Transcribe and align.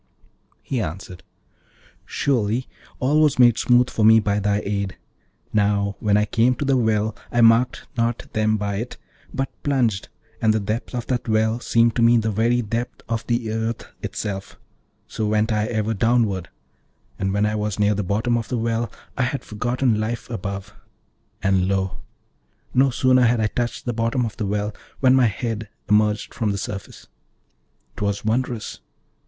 He 0.63 0.81
answered, 0.81 1.21
'Surely 2.07 2.67
all 2.97 3.21
was 3.21 3.37
made 3.37 3.59
smooth 3.59 3.87
for 3.87 4.03
me 4.03 4.19
by 4.19 4.39
thy 4.39 4.63
aid. 4.65 4.97
Now 5.53 5.95
when 5.99 6.17
I 6.17 6.25
came 6.25 6.55
to 6.55 6.65
the 6.65 6.75
well 6.75 7.15
I 7.31 7.41
marked 7.41 7.85
not 7.95 8.25
them 8.33 8.57
by 8.57 8.77
it, 8.77 8.97
but 9.31 9.51
plunged, 9.61 10.09
and 10.41 10.55
the 10.55 10.59
depth 10.59 10.95
of 10.95 11.05
that 11.05 11.29
well 11.29 11.59
seemed 11.59 11.95
to 11.97 12.01
me 12.01 12.17
the 12.17 12.31
very 12.31 12.63
depth 12.63 13.03
of 13.07 13.27
the 13.27 13.51
earth 13.51 13.85
itself, 14.01 14.57
so 15.05 15.27
went 15.27 15.51
I 15.51 15.67
ever 15.67 15.93
downward; 15.93 16.49
and 17.19 17.31
when 17.31 17.45
I 17.45 17.53
was 17.53 17.77
near 17.77 17.93
the 17.93 18.01
bottom 18.03 18.39
of 18.39 18.47
the 18.47 18.57
well 18.57 18.91
I 19.15 19.21
had 19.21 19.45
forgotten 19.45 19.99
life 19.99 20.31
above, 20.31 20.73
and 21.43 21.67
lo! 21.67 21.97
no 22.73 22.89
sooner 22.89 23.21
had 23.21 23.39
I 23.39 23.45
touched 23.45 23.85
the 23.85 23.93
bottom 23.93 24.25
of 24.25 24.35
the 24.37 24.47
well 24.47 24.73
when 24.99 25.13
my 25.13 25.27
head 25.27 25.69
emerged 25.87 26.33
from 26.33 26.49
the 26.51 26.57
surface: 26.57 27.07
'twas 27.97 28.25
wondrous! 28.25 28.79